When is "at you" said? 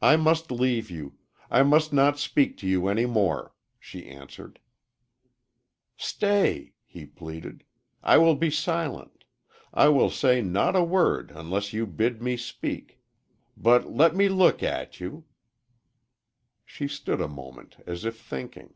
14.62-15.26